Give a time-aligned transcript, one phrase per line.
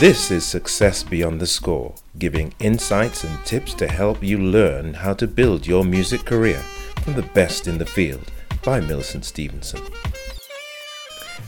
[0.00, 5.14] This is Success Beyond the Score, giving insights and tips to help you learn how
[5.14, 6.58] to build your music career
[7.02, 8.32] from the best in the field
[8.64, 9.80] by Millicent Stevenson.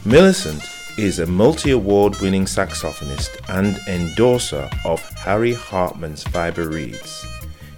[0.05, 0.62] Millicent
[0.96, 7.27] is a multi award winning saxophonist and endorser of Harry Hartmann's Fiber Reeds.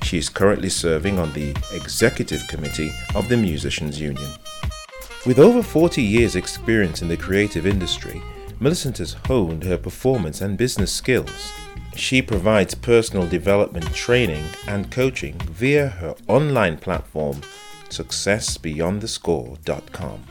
[0.03, 4.31] She is currently serving on the executive committee of the Musicians Union.
[5.25, 8.23] With over 40 years' experience in the creative industry,
[8.61, 11.53] Millicent has honed her performance and business skills.
[11.95, 17.43] She provides personal development training and coaching via her online platform,
[17.89, 20.25] successbeyondthescore.com.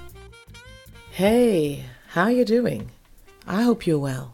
[1.11, 2.91] Hey, how you doing?
[3.47, 4.33] I hope you're well.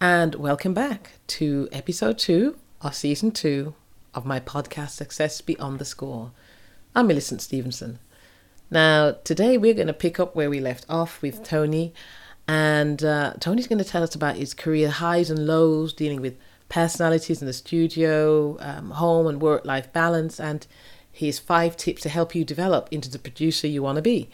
[0.00, 3.74] And welcome back to episode 2 of season 2
[4.14, 6.30] of my podcast Success Beyond the Score.
[6.94, 7.98] I'm Millicent Stevenson.
[8.70, 11.92] Now, today we're going to pick up where we left off with Tony
[12.48, 16.38] and uh, Tony's going to tell us about his career highs and lows, dealing with
[16.70, 20.66] personalities in the studio, um, home and work life balance, and
[21.12, 24.30] his five tips to help you develop into the producer you want to be.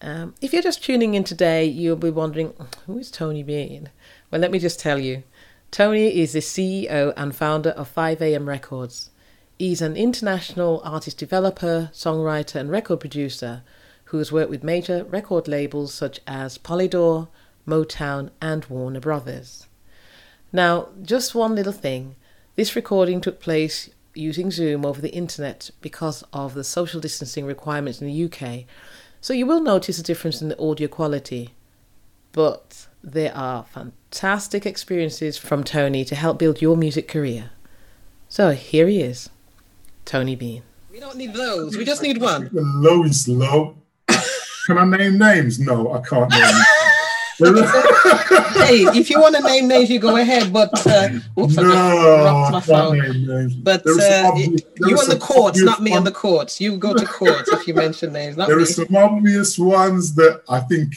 [0.00, 2.54] Um, if you're just tuning in today, you'll be wondering,
[2.86, 3.90] who is Tony Bean?
[4.30, 5.24] Well, let me just tell you.
[5.72, 9.10] Tony is the CEO and founder of 5am Records.
[9.58, 13.62] He's an international artist developer, songwriter, and record producer
[14.06, 17.28] who has worked with major record labels such as Polydor,
[17.66, 19.66] Motown, and Warner Brothers.
[20.52, 22.16] Now, just one little thing
[22.54, 28.00] this recording took place using Zoom over the internet because of the social distancing requirements
[28.00, 28.64] in the UK,
[29.20, 31.50] so you will notice a difference in the audio quality.
[32.32, 37.50] But there are fantastic experiences from Tony to help build your music career.
[38.28, 39.30] So here he is,
[40.04, 40.62] Tony Bean.
[40.90, 41.76] We don't need those.
[41.76, 42.48] We just need one.
[42.52, 43.76] The low is low.
[44.66, 45.60] Can I name names?
[45.60, 46.40] No, I can't name.
[47.38, 50.52] hey, if you want to name names, you go ahead.
[50.52, 53.54] But uh, oops, no, I can't name names.
[53.54, 56.60] But uh, obvious, you on the courts, not me on the courts.
[56.60, 58.34] You go to court if you mention names.
[58.34, 58.64] there me.
[58.64, 60.94] are some obvious ones that I think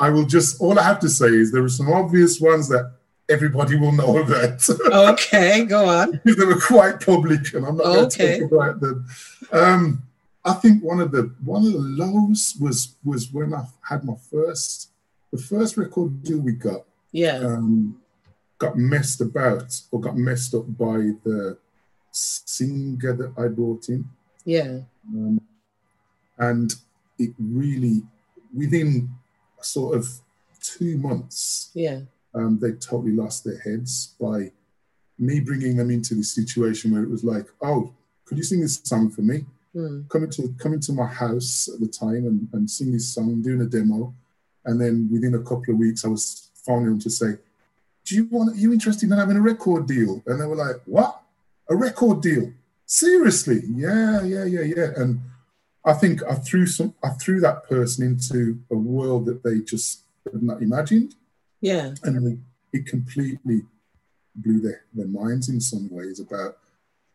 [0.00, 0.60] I will just.
[0.60, 2.92] All I have to say is there are some obvious ones that
[3.28, 4.68] everybody will know about.
[5.12, 6.20] okay, go on.
[6.24, 8.40] they were quite public, and I'm not okay.
[8.40, 9.06] going to talk about them.
[9.52, 10.02] Um,
[10.44, 14.16] I think one of the one of the lows was was when I had my
[14.30, 14.90] first
[15.32, 16.84] the first record deal we got.
[17.12, 17.38] Yeah.
[17.38, 18.00] Um,
[18.58, 21.58] got messed about or got messed up by the
[22.12, 24.04] singer that I brought in.
[24.44, 24.80] Yeah.
[25.08, 25.40] Um,
[26.38, 26.72] and
[27.18, 28.02] it really
[28.54, 29.10] within
[29.60, 30.08] sort of
[30.60, 31.70] two months.
[31.74, 32.00] Yeah.
[32.34, 34.52] Um, they totally lost their heads by
[35.18, 37.92] me bringing them into this situation where it was like, oh,
[38.24, 39.44] could you sing this song for me?
[39.74, 40.08] Mm.
[40.08, 43.60] coming to coming to my house at the time and, and singing this song, doing
[43.60, 44.14] a demo,
[44.64, 47.36] and then within a couple of weeks, I was phoning them to say,
[48.04, 48.56] "Do you want?
[48.56, 51.20] Are you interested in having a record deal?" And they were like, "What?
[51.68, 52.52] A record deal?
[52.86, 53.62] Seriously?
[53.68, 55.20] Yeah, yeah, yeah, yeah." And
[55.84, 60.02] I think I threw some, I threw that person into a world that they just
[60.30, 61.14] had not imagined.
[61.60, 62.40] Yeah, and
[62.72, 63.62] it completely
[64.34, 66.58] blew their, their minds in some ways about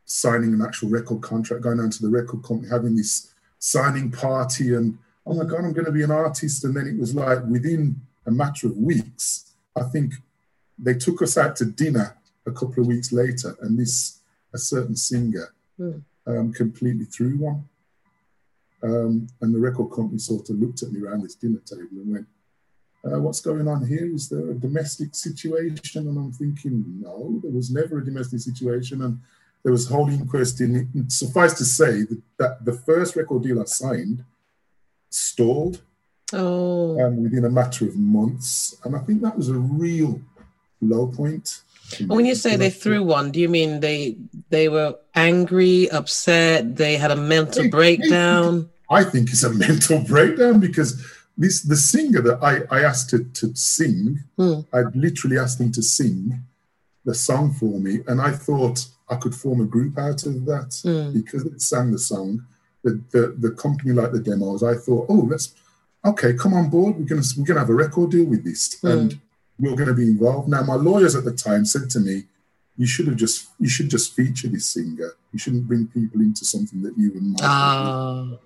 [0.07, 4.73] signing an actual record contract, going down to the record company, having this signing party,
[4.73, 6.63] and oh my God, I'm going to be an artist.
[6.63, 10.13] And then it was like within a matter of weeks, I think
[10.79, 12.15] they took us out to dinner
[12.45, 14.21] a couple of weeks later, and this,
[14.53, 16.01] a certain singer, mm.
[16.25, 17.67] um, completely threw one.
[18.81, 22.13] Um, and the record company sort of looked at me around this dinner table and
[22.13, 22.27] went,
[23.03, 24.13] uh, what's going on here?
[24.13, 26.07] Is there a domestic situation?
[26.07, 29.01] And I'm thinking, no, there was never a domestic situation.
[29.01, 29.19] And
[29.63, 31.11] there was whole inquest in it.
[31.11, 34.23] Suffice to say that, that the first record deal I signed
[35.09, 35.81] stalled
[36.33, 36.99] oh.
[37.01, 38.77] um, within a matter of months.
[38.83, 40.21] And I think that was a real
[40.81, 41.61] low point.
[42.05, 44.17] When you say they threw one, do you mean they
[44.49, 48.69] they were angry, upset, they had a mental I, breakdown?
[48.89, 51.01] I think it's a mental breakdown because
[51.37, 54.61] this the singer that I, I asked to, to sing, hmm.
[54.73, 56.41] I literally asked him to sing
[57.05, 60.69] the song for me, and I thought I could form a group out of that
[60.83, 61.13] mm.
[61.13, 62.45] because it sang the song.
[62.83, 64.63] The, the the company like the demos.
[64.63, 65.53] I thought, oh, let's
[66.05, 66.97] okay, come on board.
[66.97, 68.91] We're gonna we're gonna have a record deal with this, mm.
[68.91, 69.19] and
[69.59, 70.47] we're gonna be involved.
[70.47, 72.23] Now, my lawyers at the time said to me,
[72.77, 75.13] you should have just you should just feature this singer.
[75.33, 78.37] You shouldn't bring people into something that you and ah.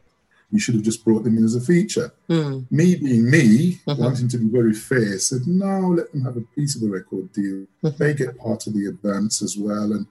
[0.53, 2.11] You should have just brought them in as a feature.
[2.29, 2.69] Mm.
[2.69, 4.03] Me being me, mm-hmm.
[4.03, 7.31] wanting to be very fair, said, no, let them have a piece of the record
[7.31, 7.65] deal.
[7.81, 7.89] Mm-hmm.
[7.97, 9.93] They get part of the advance as well.
[9.93, 10.07] And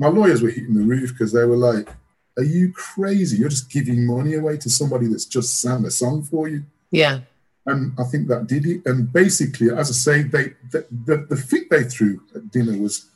[0.00, 1.90] my lawyers were hitting the roof because they were like,
[2.38, 3.36] Are you crazy?
[3.36, 6.64] You're just giving money away to somebody that's just sang a song for you.
[6.90, 7.20] Yeah.
[7.66, 8.80] and I think that did it.
[8.86, 13.06] And basically, as I say, they the, the, the fit they threw at dinner was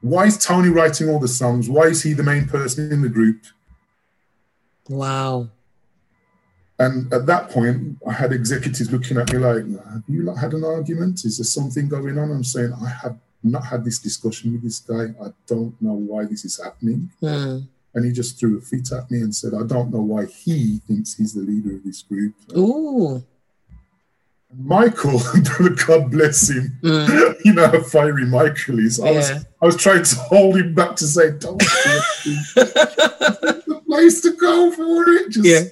[0.00, 1.68] why is Tony writing all the songs?
[1.68, 3.44] Why is he the main person in the group?
[4.88, 5.50] Wow.
[6.78, 10.52] And at that point, I had executives looking at me like, "Have you not had
[10.54, 11.24] an argument?
[11.24, 13.18] Is there something going on?" I'm saying, "I have
[13.50, 15.14] not had this discussion with this guy.
[15.24, 17.66] I don't know why this is happening." Mm.
[17.94, 20.78] And he just threw a fit at me and said, "I don't know why he
[20.86, 23.24] thinks he's the leader of this group." Ooh.
[24.58, 25.20] Michael,
[25.86, 27.34] God bless him, Mm.
[27.44, 28.98] you know how fiery Michael is.
[29.00, 31.58] I was, I was trying to hold him back to say, "Don't
[32.54, 35.30] the place to go for it.
[35.30, 35.64] Just Yeah.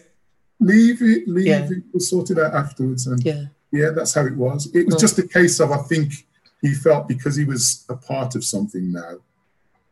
[0.61, 1.67] leave it, leave Yeah.
[1.71, 1.83] it.
[1.93, 3.45] We'll sort it out afterwards." And yeah.
[3.73, 4.67] yeah, that's how it was.
[4.75, 5.01] It was Mm.
[5.01, 6.27] just a case of I think
[6.65, 9.15] he felt because he was a part of something now.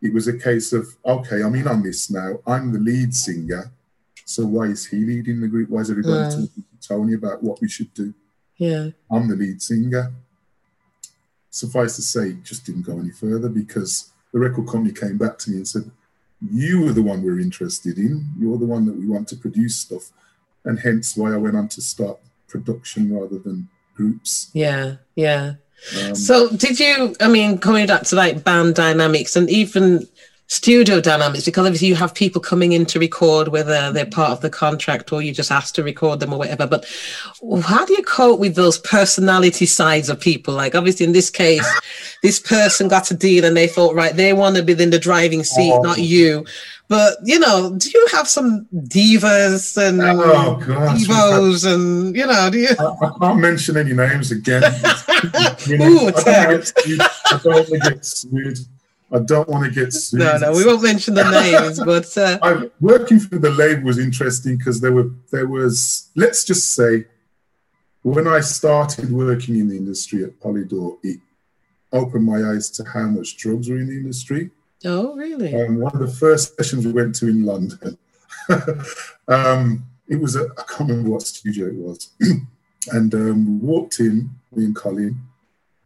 [0.00, 2.30] It was a case of okay, I'm in on this now.
[2.46, 3.70] I'm the lead singer,
[4.24, 5.68] so why is he leading the group?
[5.68, 6.30] Why is everybody Mm.
[6.30, 8.08] talking to Tony about what we should do?
[8.56, 8.84] Yeah.
[9.10, 10.04] I'm the lead singer.
[11.50, 15.36] Suffice to say, it just didn't go any further because the record company came back
[15.40, 15.90] to me and said,
[16.40, 18.12] You were the one we're interested in.
[18.38, 20.10] You're the one that we want to produce stuff.
[20.64, 24.50] And hence why I went on to start production rather than groups.
[24.54, 24.96] Yeah.
[25.14, 25.54] Yeah.
[26.00, 30.06] Um, So did you I mean coming back to like band dynamics and even
[30.52, 34.40] studio dynamics because obviously you have people coming in to record whether they're part of
[34.42, 36.84] the contract or you just asked to record them or whatever but
[37.64, 41.66] how do you cope with those personality sides of people like obviously in this case
[42.22, 44.98] this person got a deal and they thought right they want to be in the
[44.98, 45.80] driving seat Oh.
[45.80, 46.44] not you
[46.88, 52.14] but you know do you have some divas and Oh, gosh, we've had- divos and
[52.14, 54.62] you know do you I, I can't mention any names again.
[55.66, 56.50] You know, Ooh, I don't tell.
[56.52, 57.10] want to.
[57.26, 58.58] I don't get sued.
[59.12, 60.20] I don't want to get sued.
[60.24, 63.98] no no we won't mention the names but uh, I, working for the label was
[63.98, 67.06] interesting because there were there was let's just say
[68.02, 71.20] when I started working in the industry at Polydor, it
[71.92, 74.50] opened my eyes to how much drugs were in the industry.
[74.84, 77.96] oh really Um, one of the first sessions we went to in London,
[79.28, 82.10] um, it was a, I can't remember what studio it was,
[82.92, 85.20] and um, we walked in, me and Colin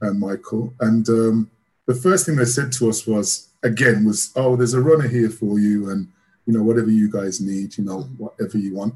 [0.01, 1.51] and Michael, and um,
[1.87, 5.31] the first thing they said to us was, again, was, "Oh, there's a runner here
[5.31, 6.09] for you, and
[6.47, 8.95] you know whatever you guys need, you know whatever you want,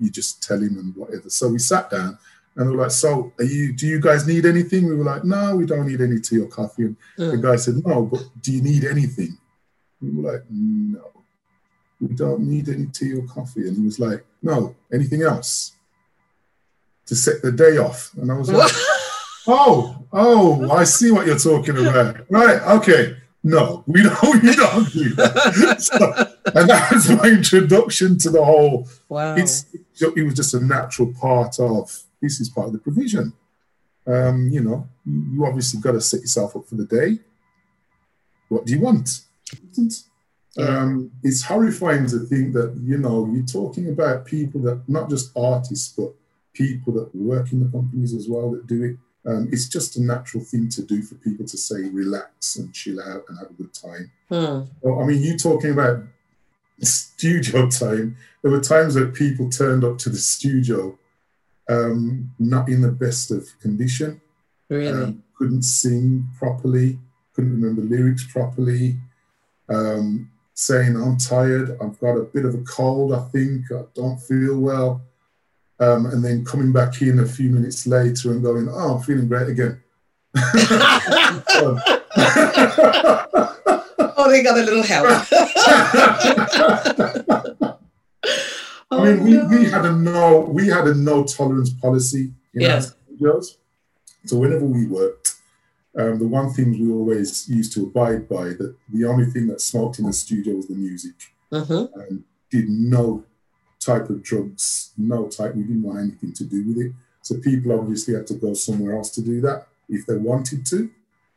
[0.00, 2.18] you just tell him and whatever." So we sat down.
[2.54, 3.72] And they were like, "So, are you?
[3.72, 6.48] Do you guys need anything?" We were like, "No, we don't need any tea or
[6.48, 9.38] coffee." And the guy said, No, but do you need anything?
[10.02, 11.12] We were like, No,
[12.00, 13.68] we don't need any tea or coffee.
[13.68, 15.72] And he was like, No, anything else
[17.06, 18.10] to set the day off.
[18.16, 18.70] And I was like,
[19.46, 22.30] Oh, oh, I see what you're talking about.
[22.30, 23.16] Right, okay.
[23.44, 25.76] No, we don't, we don't do that.
[25.80, 29.64] So- and that was my introduction to the whole wow it's
[30.00, 33.32] it was just a natural part of this is part of the provision.
[34.06, 37.20] Um, you know, you you obviously got to set yourself up for the day.
[38.48, 39.20] What do you want?
[40.58, 45.30] Um, it's horrifying to think that you know you're talking about people that not just
[45.36, 46.12] artists but
[46.52, 48.96] people that work in the companies as well that do it.
[49.24, 53.00] Um, it's just a natural thing to do for people to say relax and chill
[53.00, 54.10] out and have a good time.
[54.28, 54.62] Hmm.
[54.80, 56.02] Well, I mean, you talking about
[56.80, 58.16] studio time.
[58.42, 60.98] There were times that people turned up to the studio
[61.68, 64.20] um, not in the best of condition,
[64.68, 66.98] really um, couldn't sing properly,
[67.34, 68.96] couldn't remember lyrics properly,
[69.68, 74.18] um, saying, I'm tired, I've got a bit of a cold, I think, I don't
[74.18, 75.02] feel well.
[75.80, 79.28] Um, and then coming back in a few minutes later and going, Oh, I'm feeling
[79.28, 79.80] great again.
[84.14, 85.06] oh they got a little help
[88.90, 92.74] I mean, we, we had a no we had a no tolerance policy in Yeah.
[92.76, 93.56] our studios.
[94.26, 95.34] So whenever we worked,
[95.98, 99.60] um, the one thing we always used to abide by that the only thing that
[99.60, 101.14] smoked in the studio was the music,
[101.50, 103.24] and did no
[103.84, 105.54] type of drugs, no type.
[105.54, 106.92] We didn't want anything to do with it.
[107.22, 110.90] So people obviously had to go somewhere else to do that if they wanted to.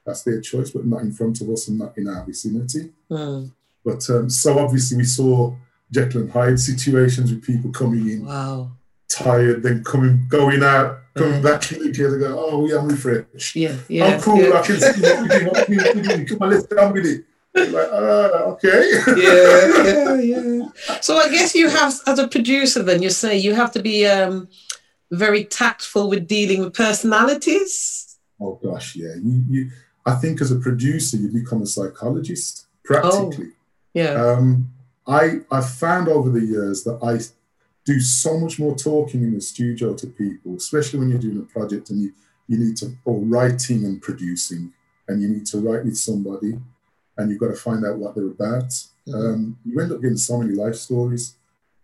[0.05, 2.91] That's their choice, but not in front of us and not in our vicinity.
[3.09, 3.45] Hmm.
[3.83, 5.55] But um, so obviously we saw
[5.91, 8.71] Jekyll and Hyde situations with people coming in wow
[9.07, 11.43] tired, then coming, going out, coming Mm.
[11.43, 13.55] back in again and go, oh, yeah, I'm refreshed.
[13.55, 14.59] yeah yeah oh, cool, yeah.
[14.59, 16.25] I can see what we do, what we do, what we do.
[16.25, 17.23] Come on, let's get on with it.
[17.55, 18.91] Like, ah, okay.
[19.15, 20.67] yeah, yeah, yeah.
[21.01, 24.05] So I guess you have, as a producer, then you say you have to be
[24.05, 24.49] um,
[25.11, 28.17] very tactful with dealing with personalities.
[28.41, 29.15] oh, gosh, yeah.
[29.23, 29.71] You, you,
[30.05, 33.53] I think as a producer, you become a psychologist, practically.
[33.93, 34.13] Yeah.
[34.13, 34.71] Um,
[35.07, 37.23] I, I found over the years that I,
[37.85, 41.53] do so much more talking in the studio to people, especially when you're doing a
[41.53, 42.11] project and you,
[42.47, 44.73] you need to, or writing and producing,
[45.07, 46.59] and you need to write with somebody
[47.17, 48.69] and you've got to find out what they're about.
[49.07, 49.15] Mm-hmm.
[49.15, 51.35] Um, you end up getting so many life stories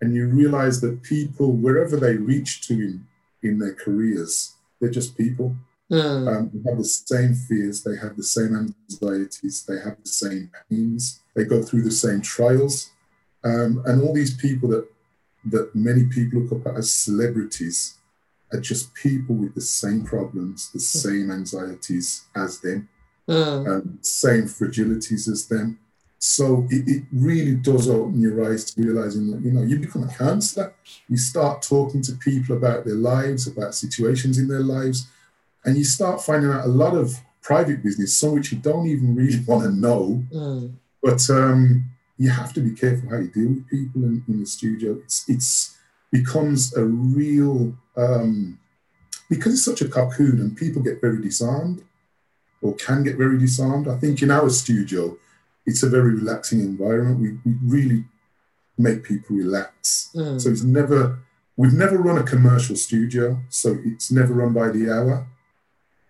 [0.02, 3.08] and you realize that people, wherever they reach to in,
[3.44, 5.56] in their careers, they're just people.
[5.92, 6.28] Mm.
[6.28, 10.50] Um, they have the same fears, they have the same anxieties, they have the same
[10.70, 12.92] pains, they go through the same trials.
[13.44, 14.88] Um, and all these people that
[15.46, 17.96] that many people look up as celebrities
[18.54, 20.82] are just people with the same problems, the mm.
[20.82, 22.88] same anxieties as them,
[23.32, 23.68] mm.
[23.68, 25.80] um, same fragilities as them.
[26.20, 30.04] So it, it, really does open your eyes to realizing that, you know, you become
[30.04, 30.72] a counselor,
[31.10, 35.08] you start talking to people about their lives, about situations in their lives,
[35.66, 37.12] and you start finding out a lot of
[37.42, 40.24] private business, some which you don't even really want to know.
[40.32, 40.74] Mm.
[41.02, 41.86] But um,
[42.20, 45.00] you have to be careful how you deal with people in, in the studio.
[45.04, 45.76] It's, it's
[46.12, 48.60] becomes a real um,
[49.30, 51.84] because it's such a cocoon and people get very disarmed
[52.62, 53.88] or can get very disarmed.
[53.88, 55.18] I think in our studio,
[55.66, 57.20] it's a very relaxing environment.
[57.20, 58.06] We, we really
[58.78, 60.10] make people relax.
[60.16, 60.40] Mm.
[60.42, 61.20] So it's never
[61.58, 65.28] we've never run a commercial studio, so it's never run by the hour.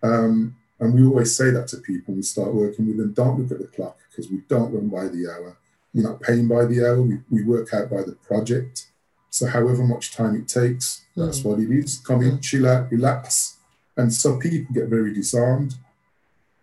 [0.04, 3.14] Um, and we always say that to people when we start working with them.
[3.14, 5.58] Don't look at the clock because we don't run by the hour.
[5.94, 7.02] We're not paying by the hour.
[7.02, 8.88] We, we work out by the project.
[9.30, 11.46] So however much time it takes, that's mm.
[11.46, 12.00] what it is.
[12.00, 12.42] Come in, mm.
[12.42, 13.58] chill out, relax.
[13.96, 15.76] And so people get very disarmed.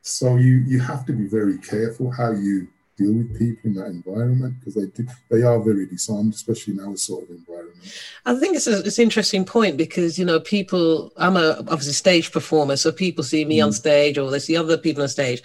[0.08, 3.86] So you you have to be very careful how you deal with people in that
[3.86, 7.78] environment because they do, they are very disarmed, especially in our sort of environment.
[8.26, 11.12] I think it's a, it's an interesting point because you know people.
[11.16, 13.66] I'm a obviously stage performer, so people see me mm.
[13.66, 15.42] on stage or they see other people on stage,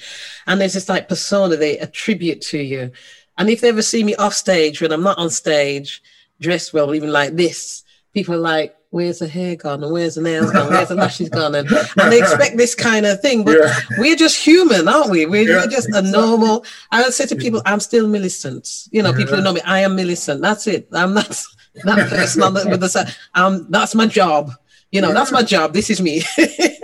[0.48, 2.92] and there's this like persona they attribute to you.
[3.38, 6.02] And if they ever see me off stage when I'm not on stage,
[6.40, 9.84] dressed well, even like this, people are like, where's the hair gone?
[9.84, 10.70] And where's the nails gone?
[10.70, 11.56] Where's the lashes gone?
[11.56, 13.74] And, and they expect this kind of thing but yeah.
[13.98, 15.26] we're just human aren't we?
[15.26, 18.88] We're, yeah, we're just a normal i would say to people i'm still millicent.
[18.92, 19.18] You know yeah.
[19.18, 20.42] people who know me i am millicent.
[20.42, 20.88] That's it.
[20.94, 21.28] I'm not
[21.84, 24.52] that person on the, with the um that's my job.
[24.92, 25.74] You know that's my job.
[25.74, 26.22] This is me.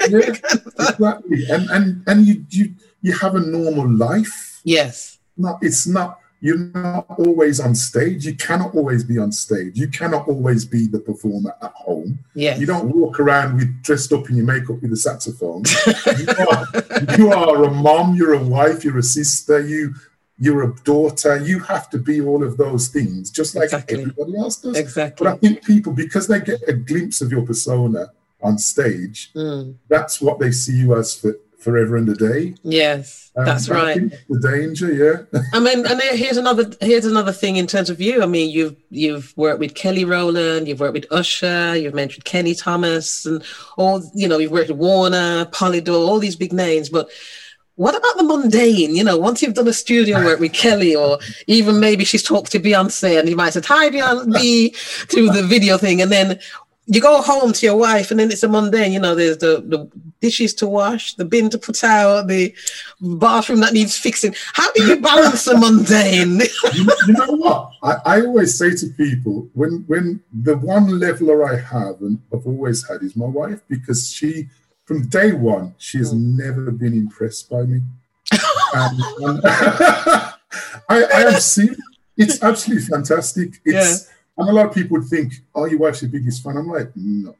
[0.10, 1.46] Exactly.
[1.52, 2.74] And and and you you
[3.04, 4.62] you have a normal life.
[4.64, 5.20] Yes.
[5.38, 8.26] Not it's not you're not always on stage.
[8.26, 9.78] You cannot always be on stage.
[9.78, 12.20] You cannot always be the performer at home.
[12.34, 12.58] Yeah.
[12.58, 15.64] You don't walk around with dressed up in your makeup with a saxophone.
[16.18, 19.94] you, are, you are a mom, you're a wife, you're a sister, you
[20.42, 21.38] you're a daughter.
[21.38, 24.02] You have to be all of those things, just like exactly.
[24.02, 24.78] everybody else does.
[24.78, 25.26] Exactly.
[25.26, 29.76] But I think people, because they get a glimpse of your persona on stage, mm.
[29.90, 32.56] that's what they see you as for forever and a day.
[32.64, 34.12] Yes, um, that's right.
[34.30, 35.42] The danger, yeah.
[35.54, 38.24] I mean, and here's another here's another thing in terms of you.
[38.24, 42.56] I mean, you've you've worked with Kelly Rowland, you've worked with Usher, you've mentioned Kenny
[42.56, 43.44] Thomas, and
[43.78, 47.10] all you know, you've worked with Warner, Polydor, all these big names, but.
[47.76, 48.94] What about the mundane?
[48.94, 52.52] You know, once you've done a studio work with Kelly, or even maybe she's talked
[52.52, 56.38] to Beyonce, and you might say hi Beyonce to the video thing, and then
[56.92, 59.64] you go home to your wife and then it's a mundane, you know, there's the,
[59.68, 59.88] the
[60.22, 62.54] dishes to wash, the bin to put out, the
[63.00, 64.34] bathroom that needs fixing.
[64.54, 66.40] How do you balance the mundane?
[66.74, 67.72] you, you, know what?
[67.84, 72.48] I, I always say to people when when the one leveler I have and I've
[72.48, 74.50] always had is my wife because she
[74.86, 76.38] from day one she has mm.
[76.38, 77.82] never been impressed by me.
[78.74, 80.34] and, and I,
[80.90, 81.76] I have seen
[82.18, 83.62] it's absolutely fantastic.
[83.64, 86.56] It's yeah and a lot of people would think, oh, your wife's your biggest fan.
[86.56, 87.36] I'm like, no.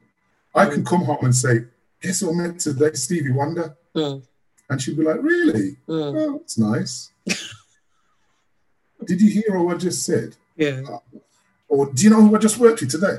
[0.54, 1.64] I can come home and say,
[2.02, 2.92] guess what I met today?
[2.92, 3.74] Stevie Wonder.
[3.96, 4.22] Mm.
[4.68, 5.76] And she'd be like, really?
[5.88, 6.14] Mm.
[6.16, 7.10] Oh, that's nice.
[9.06, 10.36] Did you hear what I just said?
[10.56, 10.82] Yeah.
[10.86, 10.98] Uh,
[11.68, 13.16] or do you know who I just worked with today?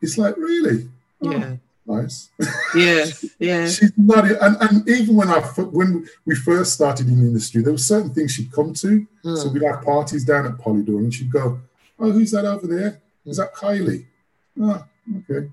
[0.00, 0.88] It's like, really?
[1.22, 1.56] Oh, yeah.
[1.86, 2.30] Nice.
[2.74, 3.04] Yeah,
[3.38, 3.68] yeah.
[3.68, 7.72] She's not, and, and even when I when we first started in the industry, there
[7.72, 9.06] were certain things she'd come to.
[9.22, 9.36] Mm.
[9.36, 11.60] So we'd have parties down at Polydor, and she'd go,
[11.98, 14.06] "Oh, who's that over there?" Is that Kylie?
[14.60, 14.84] Oh,
[15.18, 15.48] okay.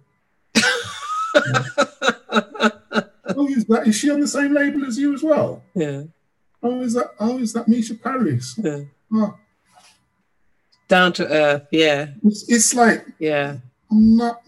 [3.35, 3.83] oh, is that?
[3.85, 5.63] Is she on the same label as you as well?
[5.75, 6.03] Yeah.
[6.63, 7.11] Oh, is that?
[7.19, 8.59] Oh, is that Mica Paris?
[8.61, 8.81] Yeah.
[9.13, 9.37] Oh.
[10.87, 11.67] Down to earth.
[11.71, 12.07] Yeah.
[12.25, 13.05] It's, it's like.
[13.19, 13.57] Yeah.
[13.91, 14.41] I'm not.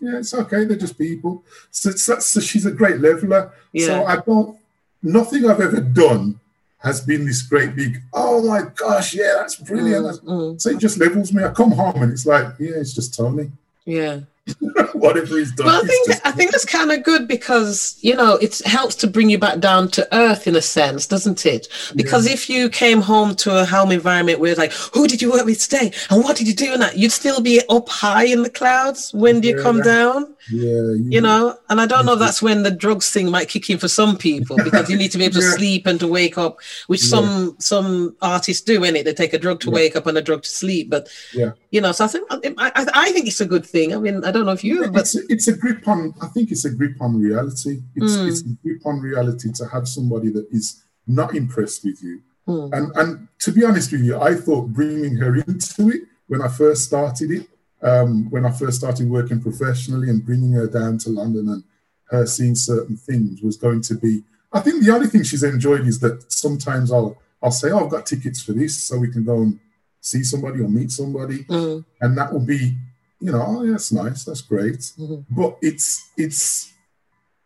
[0.00, 0.64] Yeah, it's okay.
[0.64, 1.44] They're just people.
[1.70, 3.52] So, so, so she's a great leveler.
[3.72, 3.86] Yeah.
[3.86, 4.58] So I don't.
[5.02, 6.40] Nothing I've ever done
[6.84, 10.04] has been this great big, oh my gosh, yeah, that's brilliant.
[10.04, 10.60] Mm, mm.
[10.60, 11.42] So it just levels me.
[11.42, 13.50] I come home and it's like, yeah, it's just Tony.
[13.86, 14.20] Yeah.
[14.94, 15.66] Whatever he's done.
[15.66, 18.94] Well, I think just- I think that's kind of good because you know it helps
[18.96, 21.68] to bring you back down to earth in a sense, doesn't it?
[21.96, 25.30] Because if you came home to a home environment where it's like, who did you
[25.32, 28.24] work with today, and what did you do, and that you'd still be up high
[28.24, 29.12] in the clouds.
[29.14, 29.84] When do you come Yeah.
[29.84, 30.34] down?
[30.52, 32.12] yeah, You know, and I don't know.
[32.14, 35.10] if That's when the drugs thing might kick in for some people because you need
[35.12, 35.52] to be able to Yeah.
[35.56, 37.08] sleep and to wake up, which Yeah.
[37.08, 38.84] some some artists do.
[38.84, 39.74] In it, they take a drug to Yeah.
[39.74, 40.90] wake up and a drug to sleep.
[40.90, 41.52] But Yeah.
[41.70, 43.94] you know, so I think I, I, I think it's a good thing.
[43.94, 46.14] I mean, I don't know if you, but it's a, it's a grip on.
[46.20, 47.82] I think it's a grip on reality.
[47.94, 48.28] It's Mm.
[48.28, 52.20] it's a grip on reality to have somebody that is not impressed with you.
[52.46, 52.68] Hmm.
[52.74, 56.48] And and to be honest with you, I thought bringing her into it when I
[56.48, 57.48] first started it,
[57.82, 61.62] um, when I first started working professionally and bringing her down to London and
[62.10, 64.24] her seeing certain things was going to be.
[64.52, 67.90] I think the only thing she's enjoyed is that sometimes I'll I'll say, "Oh, I've
[67.90, 69.58] got tickets for this, so we can go and
[70.00, 72.76] see somebody or meet somebody," Mm, and that will be,
[73.24, 74.80] you know, oh, yeah, that's nice, that's great.
[74.98, 75.24] Mhm.
[75.30, 76.72] But it's it's,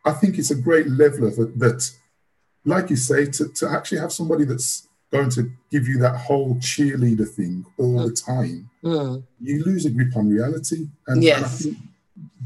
[0.05, 1.81] I think it's a great leveler that, that
[2.65, 6.57] like you say, to, to actually have somebody that's going to give you that whole
[6.57, 10.81] cheerleader thing all the time, mm, you lose a grip on reality.
[11.07, 11.63] And, and I Yes.
[11.63, 11.77] think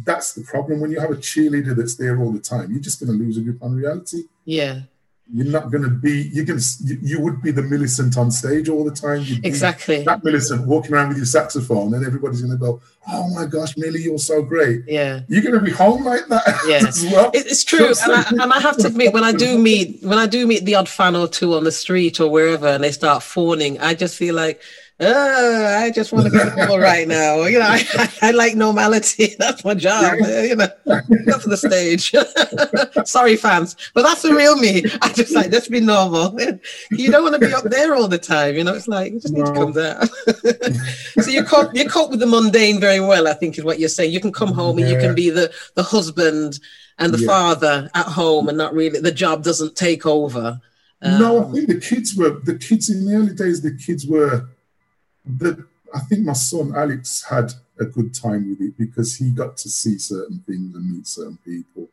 [0.04, 0.80] that's the problem.
[0.80, 3.36] When you have a cheerleader that's there all the time, you're just going to lose
[3.38, 4.24] a grip on reality.
[4.44, 4.82] yeah,
[5.30, 8.30] You're not going to be, you're going to, you, you would be the Millicent on
[8.30, 9.22] stage all the time.
[9.22, 10.02] You'd exactly.
[10.02, 13.76] that Millicent walking around with your saxophone, and everybody's going to go, "Oh my gosh,
[13.76, 15.20] Millie, you're so great." Yeah.
[15.28, 16.82] You're going to be home like that Yeah.
[17.12, 17.30] well.
[17.32, 20.26] It's true, and I, and I have to admit, when I do meet when I
[20.26, 23.22] do meet the odd fan or two on the street or wherever, and they start
[23.22, 24.60] fawning, I just feel like,
[25.02, 27.42] oh, I just want to get home right now.
[27.44, 29.34] You know, I, I, like normality.
[29.38, 30.14] That's my job.
[30.22, 32.12] uh, You know, to the stage.
[33.08, 34.84] Sorry, fans, but that's the real me.
[35.02, 36.38] I just like let's be normal.
[36.90, 38.54] You don't want to be up there all the time.
[38.54, 40.06] You know, it's like you just need to come down.
[41.22, 43.26] so you cope you cope with the mundane very well.
[43.28, 44.12] I think is what you're saying.
[44.12, 46.60] You can come home and you can be the the husband
[46.98, 47.26] and the Yeah.
[47.26, 50.60] father at home and not really the job doesn't take over.
[51.02, 53.62] no, I Um, think the kids were the kids in the early days.
[53.62, 54.48] The kids were
[55.24, 55.66] the.
[55.94, 59.68] I think my son Alex had a good time with it because he got to
[59.68, 61.88] see certain things and meet certain people,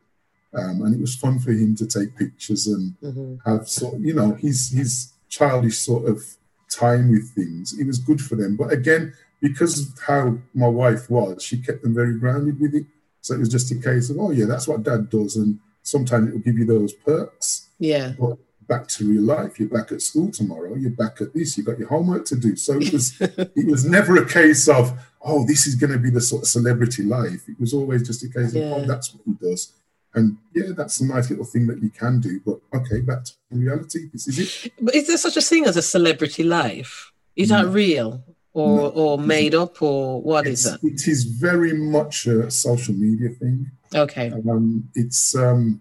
[0.54, 3.38] um, and it was fun for him to take pictures and mhm.
[3.44, 6.22] have sort of, you know his his childish sort of
[6.70, 7.78] time with things.
[7.78, 11.82] It was good for them, but again, because of how my wife was, she kept
[11.82, 12.86] them very grounded with it.
[13.22, 16.28] So it was just a case of, oh yeah, that's what dad does, and sometimes
[16.28, 17.68] it will give you those perks.
[17.78, 18.38] Yeah, But
[18.70, 20.74] back to real life, you're back at school tomorrow.
[20.76, 21.48] You're back at this.
[21.56, 22.54] You've got your homework to do.
[22.56, 24.84] So it was it was never a case of,
[25.30, 27.42] oh, this is going to be the sort of celebrity life.
[27.48, 29.72] It was always just a case of, oh, that's what he does.
[30.14, 32.40] And yeah, that's a nice little thing that you can do.
[32.46, 34.08] But okay, back to reality.
[34.12, 34.72] This is it.
[34.80, 37.12] but is there such a thing as a celebrity life?
[37.36, 38.86] Is that real or No.
[39.02, 40.86] or made up or what is It's, that?
[40.92, 43.70] it is very much a social media thing.
[43.94, 45.80] Okay, Um, it's um,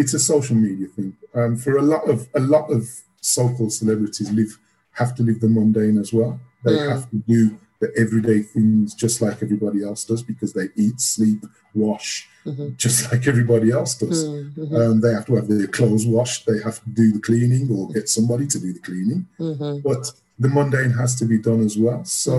[0.00, 1.10] it's a social media thing.
[1.38, 2.82] Um, for a lot of a lot of
[3.20, 4.52] so-called celebrities live
[5.00, 6.32] have to live the mundane as well.
[6.64, 6.88] They Mm.
[6.92, 7.40] have to do
[7.82, 11.40] the everyday things just like everybody else does because they eat, sleep,
[11.74, 12.10] wash
[12.46, 12.76] Mhm.
[12.84, 14.18] just like everybody else does.
[14.24, 16.42] Mm, mhm, Um, they have to have their clothes washed.
[16.50, 19.82] They have to do the cleaning or get somebody to do the cleaning mhm.
[19.88, 20.02] but
[20.44, 22.02] the mundane has to be done as well.
[22.04, 22.34] So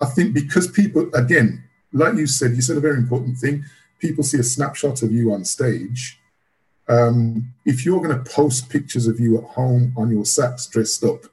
[0.00, 1.48] I think because people, again,
[2.02, 3.56] like you said, you said a very important thing.
[4.04, 6.18] People see a snapshot of you on stage.
[6.88, 11.02] Um, if you're going to post pictures of you at home on your sax dressed
[11.04, 11.24] up,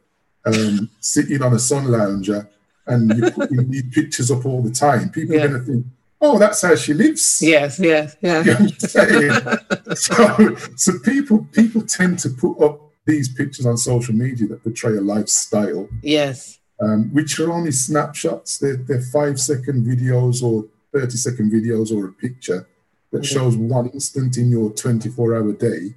[0.46, 2.50] um, sitting on a sun lounger,
[2.88, 5.44] and you put these pictures up all the time, people Yeah.
[5.44, 5.86] are going to think,
[6.20, 8.44] "Oh, that's how she lives." Yes, yes, yeah.
[8.44, 9.96] You know what I'm saying?
[9.96, 14.98] so, so people people tend to put up these pictures on social media that portray
[14.98, 18.58] a lifestyle, Yes, um, which are only snapshots.
[18.58, 22.68] They're, they're five second videos or 30 second videos or a picture
[23.14, 25.96] that shows one instant in your 24 hour day,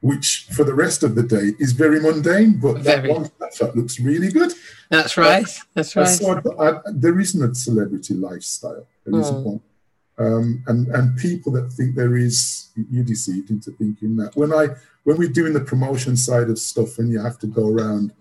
[0.00, 4.00] which for the rest of the day is very mundane, but that one snapshot looks
[4.00, 4.52] really good.
[4.88, 5.46] that's right.
[5.74, 6.08] That's right.
[6.08, 8.86] So I, I, there isn't a celebrity lifestyle.
[9.04, 9.44] There isn't Mm.
[9.44, 9.60] one.
[10.18, 14.36] Um, and and people that think there is, you're deceived into thinking that.
[14.36, 14.68] When I
[15.04, 18.12] when we're doing the promotion side of stuff, and you have to go around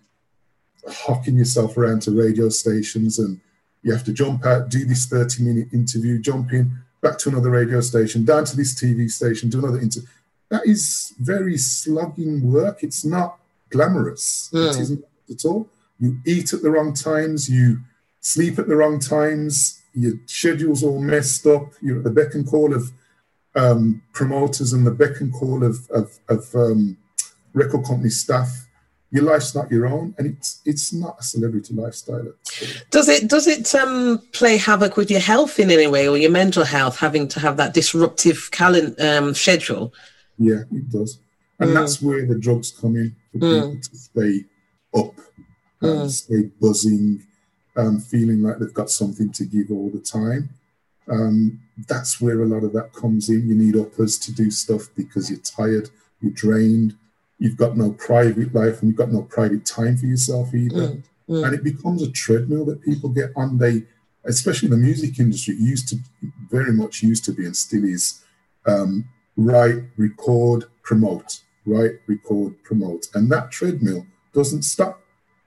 [0.88, 3.40] hocking yourself around to radio stations, and
[3.84, 6.72] you have to jump out, do this 30 minute interview, jump in,
[7.02, 10.08] back to another radio station, down to this TV station, do another interview.
[10.50, 12.84] That is very slugging work.
[12.84, 14.50] It's not glamorous.
[14.54, 14.80] It Mm.
[14.82, 15.70] isn't at all.
[16.00, 17.80] You eat at the wrong times, you
[18.20, 22.46] sleep at the wrong times, your schedule's all messed up, you're at the beck and
[22.46, 22.92] call of
[23.56, 26.98] um, promoters and the beck and call of, of, of um,
[27.54, 28.68] record company staff.
[29.12, 32.32] Your life's not your own, and it's it's not a celebrity lifestyle.
[32.90, 36.32] Does it does it um, play havoc with your health in any way, or your
[36.32, 39.94] mental health, having to have that disruptive calendar um, schedule?
[40.38, 41.20] Yeah, it does,
[41.60, 41.74] and mm.
[41.74, 43.54] that's where the drugs come in for mm.
[43.54, 44.46] people to stay
[44.96, 45.14] up,
[45.82, 46.10] mm.
[46.10, 47.22] stay buzzing,
[47.76, 50.50] um, feeling like they've got something to give all the time.
[51.10, 53.50] Um, that's where a lot of that comes in.
[53.50, 55.90] You need uppers to do stuff because you're tired,
[56.22, 56.96] you're drained
[57.42, 60.90] you've got no private life and you've got no private time for yourself either.
[60.90, 61.44] Mm, mm.
[61.44, 63.58] And it becomes a treadmill that people get on.
[63.58, 63.82] They,
[64.26, 65.96] especially in the music industry, used to
[66.52, 68.24] very much used to be and still is
[68.68, 73.08] um, write, record, promote, write, record, promote.
[73.16, 75.02] And that treadmill doesn't stop.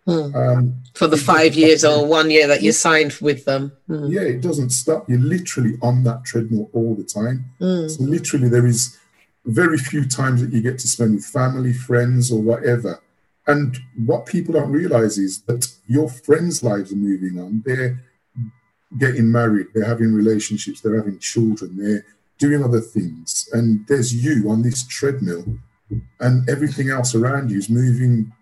[0.08, 0.34] Mm.
[0.34, 3.72] Um, for the five years or one year that you signed with them.
[3.88, 4.12] Mm.
[4.12, 5.08] Yeah, it doesn't stop.
[5.08, 7.52] You're literally on that treadmill all the time.
[7.60, 7.88] Mm.
[7.88, 8.98] So literally there is
[9.44, 13.00] very few times that you get to spend with family, friends, or whatever.
[13.46, 13.76] And
[14.06, 17.62] what people don't realize is that your friends' lives are moving on.
[17.64, 18.00] They're
[18.96, 22.06] getting married, they're having relationships, they're having children, they're
[22.38, 23.48] doing other things.
[23.52, 25.58] And there's you on this treadmill,
[26.20, 28.32] and everything else around you is moving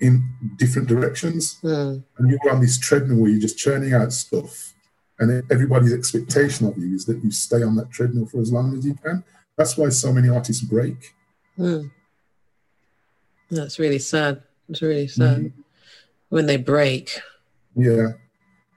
[0.00, 0.24] in
[0.56, 1.60] different directions.
[1.62, 2.02] Mm.
[2.18, 4.74] And you're on this treadmill where you're just churning out stuff.
[5.18, 8.76] And everybody's expectation of you is that you stay on that treadmill for as long
[8.76, 9.22] as you can.
[9.60, 11.14] That's why so many artists break.
[11.58, 11.90] Mm.
[13.50, 14.42] That's really sad.
[14.70, 15.60] It's really sad mm-hmm.
[16.30, 17.20] when they break.
[17.76, 18.12] Yeah.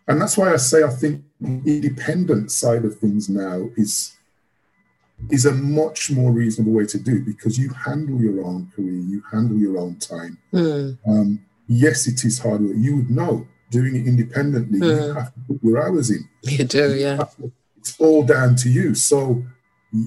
[0.09, 4.17] And that's why I say I think the independent side of things now is
[5.29, 9.23] is a much more reasonable way to do because you handle your own career, you
[9.31, 10.37] handle your own time.
[10.51, 10.97] Mm.
[11.07, 12.75] Um, yes, it is hard work.
[12.75, 14.85] You would know doing it independently, mm.
[14.85, 15.17] you hmm.
[15.17, 16.27] have to put your hours in.
[16.41, 17.23] You do, yeah.
[17.77, 18.95] It's all down to you.
[18.95, 19.45] So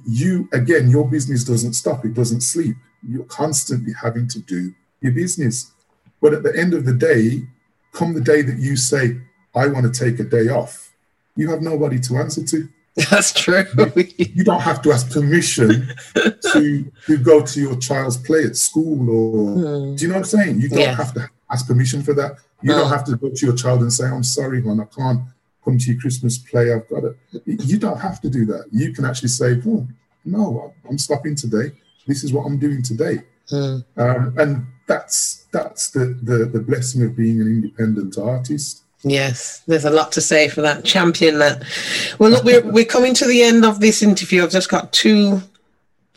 [0.07, 2.77] you again your business doesn't stop it doesn't sleep.
[3.07, 5.73] You're constantly having to do your business.
[6.21, 7.47] But at the end of the day
[7.93, 9.19] come the day that you say
[9.55, 10.87] i want to take a day off
[11.37, 12.69] you have nobody to answer to.
[13.11, 13.65] That's true.
[14.17, 19.11] You don't have to ask permission to to go to your child's play at school
[19.11, 19.99] or mm.
[19.99, 20.61] do you know what i'm saying?
[20.61, 20.95] You don't yeah.
[20.95, 22.37] have to ask permission for that.
[22.63, 25.21] You don't have to go to your child and say i'm sorry hon i can't
[25.67, 26.73] come to your Christmas play.
[26.73, 27.17] I've got it.
[27.45, 28.67] You don't have to do that.
[28.73, 29.87] You can actually say, oh,
[30.25, 31.73] no, I'm stopping today.
[32.07, 33.19] This is what I'm doing today.
[33.51, 33.85] Mm.
[33.97, 38.85] Um, and that's that's the, the the blessing of being an independent artist.
[39.03, 40.85] Yes, there's a lot to say for that.
[40.85, 41.63] Champion that.
[42.19, 44.43] Well, look, we're, we're coming to the end of this interview.
[44.43, 45.43] I've just got two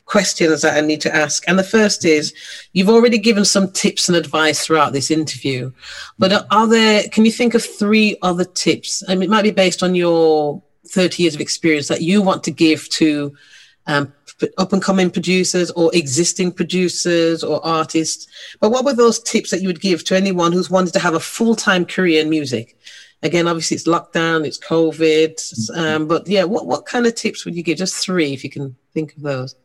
[0.09, 1.47] questions that I need to ask.
[1.47, 2.33] And the first is
[2.73, 5.71] you've already given some tips and advice throughout this interview,
[6.17, 9.03] but are there, can you think of three other tips?
[9.07, 12.43] I mean, it might be based on your 30 years of experience that you want
[12.43, 13.33] to give to
[13.85, 14.11] um,
[14.57, 18.27] up and coming producers or existing producers or artists.
[18.59, 21.13] But what were those tips that you would give to anyone who's wanted to have
[21.13, 22.77] a full time career in music?
[23.21, 25.79] Again, obviously it's lockdown, it's COVID, mm-hmm.
[25.79, 27.77] um, but yeah, what, what kind of tips would you give?
[27.77, 29.55] Just three, if you can think of those.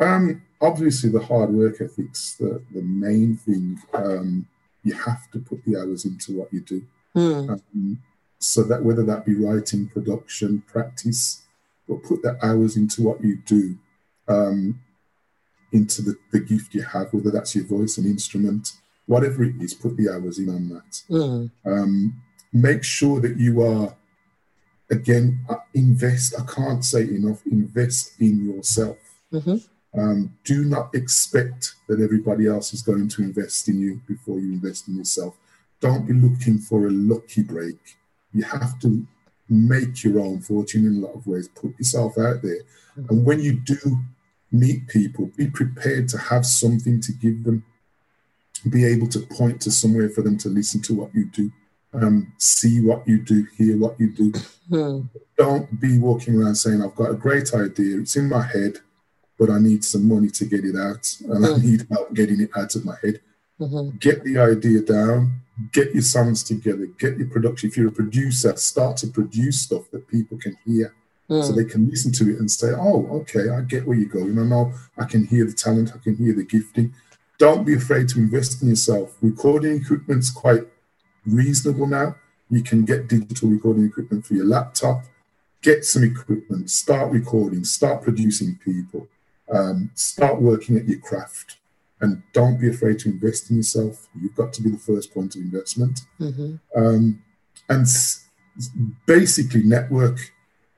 [0.00, 3.80] Um, obviously, the hard work ethic's the, the main thing.
[3.92, 4.46] Um,
[4.82, 6.82] you have to put the hours into what you do.
[7.16, 7.50] Mm.
[7.50, 8.02] Um,
[8.38, 11.42] so that whether that be writing, production, practice,
[11.88, 13.78] but put the hours into what you do,
[14.28, 14.80] um,
[15.72, 18.72] into the, the gift you have, whether that's your voice, an instrument,
[19.06, 21.02] whatever it is, put the hours in on that.
[21.10, 21.50] Mm.
[21.64, 23.94] Um, make sure that you are,
[24.90, 28.98] again, uh, invest, I can't say enough, invest in yourself.
[29.32, 29.56] Mm-hmm.
[29.96, 34.52] Um, do not expect that everybody else is going to invest in you before you
[34.52, 35.36] invest in yourself.
[35.80, 37.78] Don't be looking for a lucky break.
[38.32, 39.06] You have to
[39.48, 41.48] make your own fortune in a lot of ways.
[41.48, 42.60] Put yourself out there.
[43.08, 43.98] And when you do
[44.50, 47.64] meet people, be prepared to have something to give them,
[48.70, 51.52] be able to point to somewhere for them to listen to what you do,
[51.92, 54.32] um, see what you do, hear what you do.
[54.68, 55.00] Hmm.
[55.36, 58.78] Don't be walking around saying, I've got a great idea, it's in my head
[59.38, 61.54] but I need some money to get it out and mm.
[61.54, 63.20] I need help getting it out of my head.
[63.60, 63.96] Mm-hmm.
[63.98, 65.40] Get the idea down,
[65.72, 67.68] get your songs together, get your production.
[67.68, 70.94] If you're a producer, start to produce stuff that people can hear
[71.28, 71.44] mm.
[71.44, 74.38] so they can listen to it and say, oh, okay, I get where you're going.
[74.38, 76.94] I know I can hear the talent, I can hear the gifting.
[77.38, 79.16] Don't be afraid to invest in yourself.
[79.20, 80.62] Recording equipment's quite
[81.26, 82.16] reasonable now.
[82.50, 85.04] You can get digital recording equipment for your laptop.
[85.62, 89.08] Get some equipment, start recording, start producing people
[89.52, 91.56] um, start working at your craft
[92.00, 94.08] and don't be afraid to invest in yourself.
[94.20, 96.00] You've got to be the first point of investment.
[96.20, 96.56] Mm-hmm.
[96.76, 97.22] Um,
[97.68, 98.26] and s-
[99.06, 100.18] basically, network.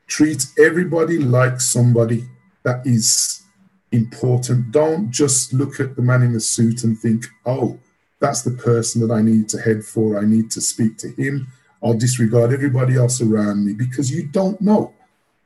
[0.07, 2.29] Treat everybody like somebody
[2.62, 3.42] that is
[3.90, 4.70] important.
[4.70, 7.79] Don't just look at the man in the suit and think, oh,
[8.20, 10.18] that's the person that I need to head for.
[10.18, 11.48] I need to speak to him.
[11.83, 14.94] I'll disregard everybody else around me because you don't know.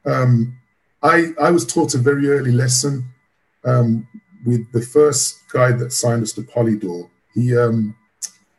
[0.04, 0.59] Um,
[1.02, 3.04] I, I was taught a very early lesson
[3.64, 4.06] um,
[4.44, 7.08] with the first guy that signed us to Polydor.
[7.34, 7.96] He um,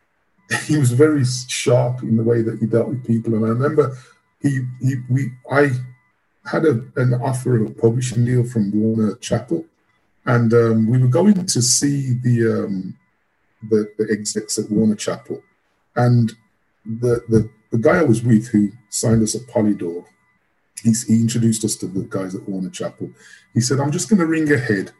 [0.65, 3.97] he was very sharp in the way that he dealt with people, and I remember
[4.41, 5.71] he he we I
[6.45, 9.65] had a, an offer of a publishing deal from Warner Chappell,
[10.25, 12.97] and um, we were going to see the um,
[13.69, 15.41] the, the execs at Warner Chappell,
[15.95, 16.33] and
[16.85, 20.05] the, the the guy I was with who signed us at Polydor,
[20.83, 23.11] he, he introduced us to the guys at Warner Chappell.
[23.53, 24.91] He said, "I'm just going to ring ahead.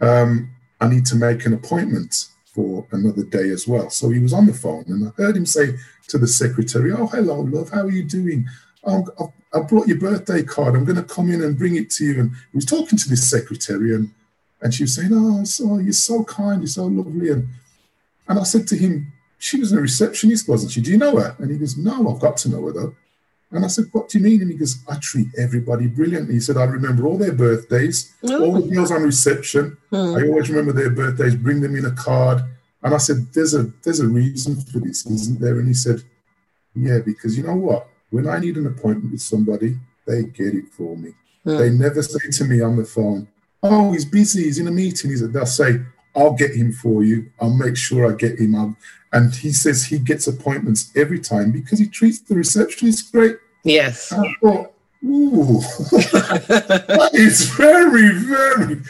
[0.00, 4.32] Um, I need to make an appointment for another day as well." So he was
[4.32, 5.74] on the phone, and I heard him say
[6.08, 7.70] to the secretary, "Oh, hello, love.
[7.70, 8.46] How are you doing?
[8.84, 10.74] I brought your birthday card.
[10.74, 13.08] I'm going to come in and bring it to you." And he was talking to
[13.08, 14.10] this secretary, and
[14.60, 17.48] and she was saying, "Oh, so you're so kind, you're so lovely." And
[18.28, 20.80] and I said to him, "She was a receptionist, wasn't she?
[20.80, 22.94] Do you know her?" And he goes, "No, I've got to know her though."
[23.52, 24.40] And I said, What do you mean?
[24.40, 26.34] And he goes, I treat everybody brilliantly.
[26.34, 28.44] He said, I remember all their birthdays, oh.
[28.44, 29.76] all the girls on reception.
[29.90, 30.16] Hmm.
[30.16, 32.42] I always remember their birthdays, bring them in a card.
[32.82, 35.58] And I said, There's a there's a reason for this, isn't there?
[35.58, 36.02] And he said,
[36.74, 37.88] Yeah, because you know what?
[38.10, 41.12] When I need an appointment with somebody, they get it for me.
[41.44, 41.58] Hmm.
[41.58, 43.28] They never say to me on the phone,
[43.62, 45.14] Oh, he's busy, he's in a meeting.
[45.30, 45.80] They'll say,
[46.16, 47.30] I'll get him for you.
[47.40, 48.54] I'll make sure I get him.
[48.54, 48.76] I'll,
[49.12, 53.36] and he says he gets appointments every time because he treats the receptionist great.
[53.64, 54.12] Yes.
[54.12, 54.72] I thought,
[55.04, 58.82] ooh, that is very, very.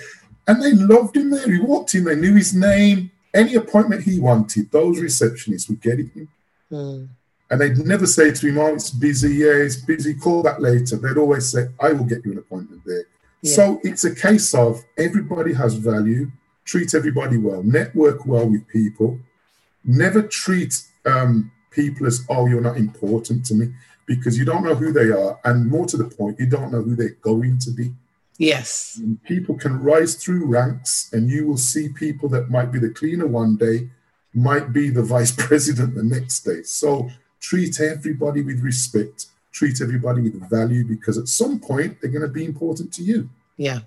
[0.47, 1.51] And they loved him there.
[1.51, 3.11] He walked in, they knew his name.
[3.35, 6.29] Any appointment he wanted, those receptionists would get him.
[6.71, 7.09] Mm.
[7.51, 9.37] And they'd never say to him, Oh, it's busy.
[9.37, 10.15] Yeah, it's busy.
[10.15, 10.97] Call back later.
[10.97, 13.05] They'd always say, I will get you an appointment there.
[13.43, 13.55] Yeah.
[13.55, 16.31] So it's a case of everybody has value,
[16.65, 19.19] treat everybody well, network well with people,
[19.85, 23.73] never treat um, people as, oh, you're not important to me,
[24.07, 25.38] because you don't know who they are.
[25.45, 27.93] And more to the point, you don't know who they're going to be.
[28.38, 28.99] Yes.
[28.99, 32.91] And people can rise through ranks, and you will see people that might be the
[32.91, 33.91] cleaner one day,
[34.35, 36.62] might be the vice president the next day.
[36.62, 37.11] So
[37.41, 42.29] treat everybody with respect, treat everybody with value, because at some point they're going to
[42.29, 43.29] be important to you.
[43.57, 43.81] Yeah.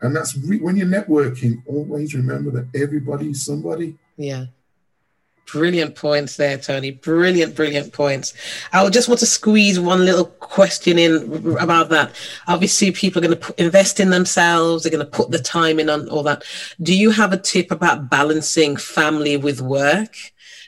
[0.00, 3.96] And that's re- when you're networking, always remember that everybody is somebody.
[4.16, 4.46] Yeah.
[5.46, 6.92] Brilliant points there, Tony.
[6.92, 8.32] Brilliant, brilliant points.
[8.72, 12.14] I would just want to squeeze one little question in about that.
[12.48, 15.90] Obviously, people are going to invest in themselves, they're going to put the time in
[15.90, 16.44] on all that.
[16.80, 20.16] Do you have a tip about balancing family with work?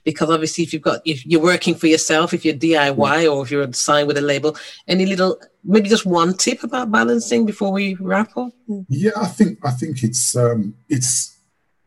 [0.04, 3.50] Because obviously, if you've got, if you're working for yourself, if you're DIY or if
[3.50, 4.54] you're signed with a label,
[4.86, 8.52] any little, maybe just one tip about balancing before we wrap up?
[8.88, 11.38] Yeah, I think, I think it's, um, it's,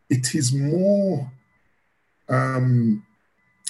[0.09, 1.31] it is more
[2.29, 3.05] um,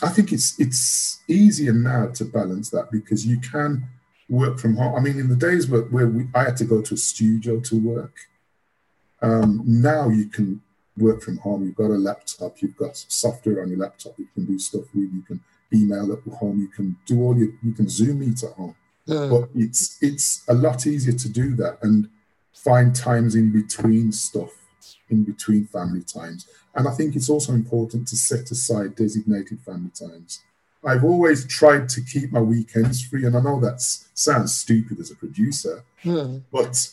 [0.02, 3.88] I think it's it's easier now to balance that because you can
[4.30, 4.96] work from home.
[4.96, 7.60] I mean, in the days where, where we, I had to go to a studio
[7.62, 8.16] to work,
[9.22, 10.62] um, now you can
[10.98, 11.66] work from home.
[11.66, 15.12] You've got a laptop, you've got software on your laptop you can do stuff with.
[15.14, 15.42] You can
[15.74, 18.76] email at home, you can do all your, you can Zoom meet at home.
[19.08, 19.30] Mm.
[19.30, 22.10] But it's it's a lot easier to do that and
[22.54, 24.52] find times in between stuff,
[25.10, 26.48] in between family times.
[26.78, 30.44] And I think it's also important to set aside designated family times.
[30.86, 35.10] I've always tried to keep my weekends free, and I know that sounds stupid as
[35.10, 36.38] a producer, hmm.
[36.52, 36.88] but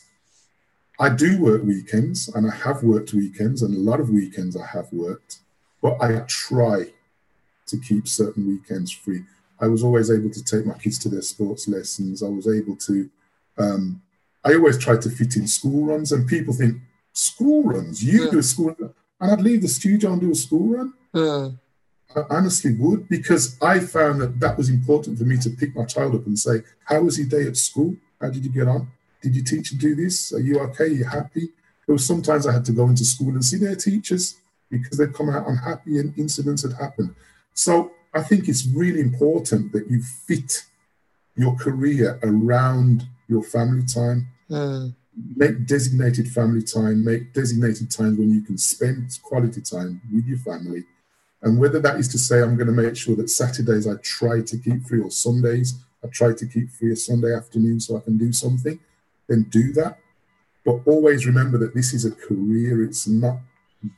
[0.98, 4.66] I do work weekends, and I have worked weekends, and a lot of weekends I
[4.66, 5.40] have worked,
[5.82, 6.86] but I try
[7.66, 9.24] to keep certain weekends free.
[9.60, 12.22] I was always able to take my kids to their sports lessons.
[12.22, 13.10] I was able to,
[13.58, 14.02] um,
[14.44, 16.78] I always try to fit in school runs, and people think,
[17.12, 18.74] school runs, you do a school
[19.20, 20.94] and I'd leave the studio and do a school run.
[21.14, 21.58] Mm.
[22.16, 25.84] I honestly would because I found that that was important for me to pick my
[25.84, 27.96] child up and say, "How was your day at school?
[28.20, 28.88] How did you get on?
[29.22, 30.32] Did your teacher do this?
[30.32, 30.84] Are you okay?
[30.84, 31.52] Are you happy?"
[31.86, 34.36] There was sometimes I had to go into school and see their teachers
[34.70, 37.14] because they'd come out unhappy and incidents had happened.
[37.52, 40.64] So I think it's really important that you fit
[41.36, 44.28] your career around your family time.
[44.50, 44.94] Mm
[45.36, 50.38] make designated family time, make designated times when you can spend quality time with your
[50.38, 50.84] family.
[51.42, 54.40] And whether that is to say, I'm going to make sure that Saturdays I try
[54.40, 58.00] to keep free, or Sundays I try to keep free a Sunday afternoon so I
[58.00, 58.78] can do something,
[59.28, 59.98] then do that.
[60.64, 63.38] But always remember that this is a career, it's not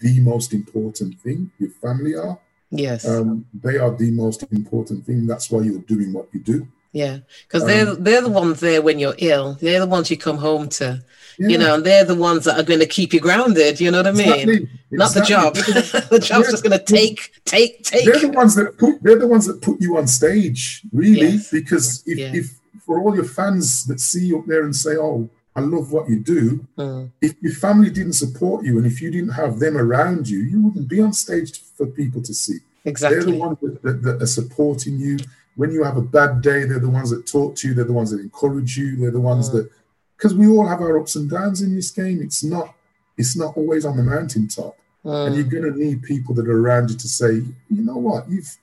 [0.00, 1.52] the most important thing.
[1.58, 2.38] Your family are.
[2.70, 3.08] Yes.
[3.08, 5.26] Um, they are the most important thing.
[5.26, 6.66] That's why you're doing what you do.
[7.02, 9.58] Yeah, because Um, they're they're the ones there when you're ill.
[9.60, 11.02] They're the ones you come home to.
[11.38, 13.78] You know, and they're the ones that are going to keep you grounded.
[13.78, 14.28] You know what I mean?
[14.48, 14.68] Exactly,
[15.02, 15.54] Not the job.
[16.14, 16.52] the job's Yeah.
[16.54, 18.06] just going to take, take, take.
[18.06, 20.60] They're the ones that put they're the ones that put you on stage,
[21.02, 21.50] really, Yes.
[21.50, 22.32] because if, Yeah.
[22.40, 22.46] if
[22.86, 26.08] for all your fans that see you up there and say, "Oh, I love what
[26.08, 26.42] you do,"
[26.78, 30.38] Mm, if your family didn't support you and if you didn't have them around you,
[30.50, 32.58] you wouldn't be on stage for people to see.
[32.86, 33.16] Exactly.
[33.18, 35.16] They're the ones that, that, that are supporting you.
[35.56, 37.74] When you have a bad day, they're the ones that talk to you.
[37.74, 38.96] They're the ones that encourage you.
[38.96, 39.52] They're the ones Mm.
[39.54, 39.70] that,
[40.16, 42.20] because we all have our ups and downs in this game.
[42.22, 42.74] It's not,
[43.16, 46.60] it's not always on the mountaintop, and Mm, you're going to need people that are
[46.60, 47.32] around you to say,
[47.76, 48.56] you know what, you've,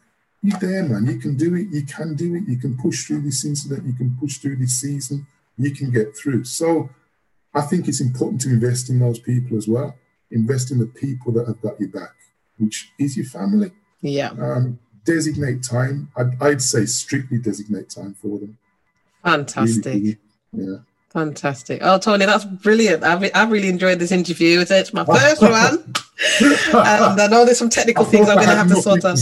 [0.43, 1.05] you're there, man.
[1.05, 1.67] You can do it.
[1.71, 2.43] You can do it.
[2.47, 3.85] You can push through this incident.
[3.85, 5.25] You can push through this season.
[5.57, 6.43] You can get through.
[6.43, 6.89] So,
[7.55, 9.95] I think it's important to invest in those people as well.
[10.31, 12.13] Invest in the people that have got your back,
[12.57, 13.71] which is your family.
[14.01, 16.11] yeah, Um, designate time.
[16.15, 18.57] I'd, I'd say strictly designate time for them.
[19.23, 19.93] Fantastic.
[19.93, 20.17] really.
[20.51, 20.77] Yeah.
[21.13, 21.79] Fantastic.
[21.83, 23.03] Oh, Tony, that's brilliant.
[23.03, 24.65] I've, I've really enjoyed this interview.
[24.67, 25.93] It's, my first one.
[26.73, 29.19] And I know there's some technical things I'm going to have to sort out.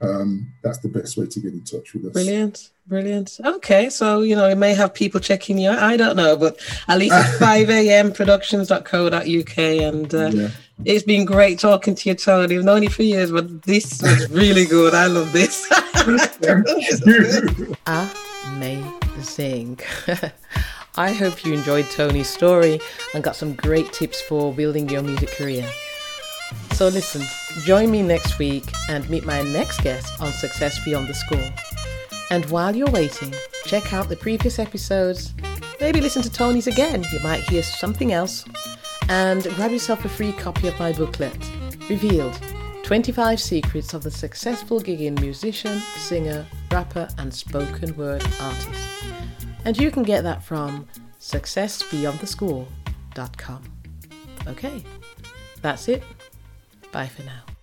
[0.00, 2.12] Um, that's the best way to get in touch with us.
[2.12, 2.70] Brilliant.
[2.86, 3.38] Brilliant.
[3.44, 3.90] Okay.
[3.90, 5.80] So, you know, it may have people checking you out.
[5.80, 6.56] I don't know, but
[6.86, 8.12] at least it's 5 a.m.
[8.12, 9.58] productions.co.uk.
[9.58, 10.48] And uh, Yeah.
[10.84, 12.56] it's been great talking to you, Tony.
[12.56, 14.94] I've known you for years, but this is really good.
[14.94, 15.66] I love this.
[18.46, 19.80] Amazing.
[20.96, 22.80] I hope you enjoyed Tony's story
[23.14, 25.68] and got some great tips for building your music career.
[26.72, 27.22] So, listen,
[27.64, 31.44] join me next week and meet my next guest on Success Beyond the School.
[32.30, 33.34] And while you're waiting,
[33.64, 35.34] check out the previous episodes.
[35.80, 38.44] Maybe listen to Tony's again, you might hear something else.
[39.08, 41.36] And grab yourself a free copy of my booklet,
[41.88, 42.38] Revealed
[42.82, 49.04] 25 Secrets of the Successful Gigging Musician, Singer, Rapper, and Spoken Word Artist.
[49.64, 50.86] And you can get that from
[51.20, 53.62] successbeyondtheschool.com.
[54.46, 54.84] Okay,
[55.60, 56.02] that's it.
[56.92, 57.57] Bye for now.